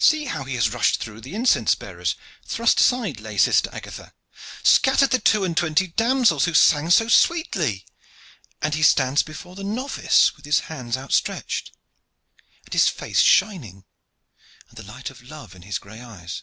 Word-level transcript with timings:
See 0.00 0.24
how 0.24 0.42
he 0.42 0.56
has 0.56 0.70
rushed 0.70 0.98
through 1.00 1.20
the 1.20 1.36
incense 1.36 1.76
bearers, 1.76 2.16
thrust 2.44 2.80
aside 2.80 3.20
lay 3.20 3.36
sister 3.38 3.70
Agatha, 3.72 4.12
scattered 4.64 5.10
the 5.12 5.20
two 5.20 5.44
and 5.44 5.56
twenty 5.56 5.86
damosels 5.86 6.46
who 6.46 6.54
sang 6.54 6.90
so 6.90 7.06
sweetly 7.06 7.86
and 8.60 8.74
he 8.74 8.82
stands 8.82 9.22
before 9.22 9.54
the 9.54 9.62
novice 9.62 10.34
with 10.34 10.46
his 10.46 10.62
hands 10.66 10.96
out 10.96 11.12
stretched, 11.12 11.70
and 12.64 12.72
his 12.72 12.88
face 12.88 13.20
shining, 13.20 13.84
and 14.68 14.78
the 14.78 14.82
light 14.82 15.10
of 15.10 15.22
love 15.22 15.54
in 15.54 15.62
his 15.62 15.78
gray 15.78 16.00
eyes. 16.00 16.42